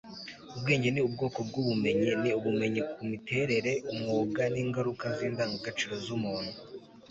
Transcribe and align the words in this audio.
ubwenge 0.55 0.89
ni 0.91 1.01
ubwoko 1.07 1.39
bwubumenyi. 1.47 2.09
ni 2.21 2.29
ubumenyi 2.39 2.81
ku 2.91 3.01
miterere, 3.09 3.71
umwuga, 3.93 4.41
n'ingaruka 4.53 5.05
z'indangagaciro 5.17 5.93
z'umuntu 6.05 6.53